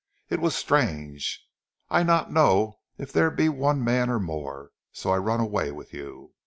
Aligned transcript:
Eet 0.31 0.39
was 0.39 0.55
strange, 0.55 1.45
I 1.91 2.01
not 2.01 2.31
know 2.31 2.79
eef 2.99 3.11
there 3.13 3.29
be 3.29 3.49
one 3.49 3.83
man 3.83 4.09
or 4.09 4.19
more, 4.19 4.71
so 4.91 5.11
I 5.11 5.17
run 5.17 5.39
aways 5.41 5.73
wit' 5.73 5.93
you." 5.93 6.33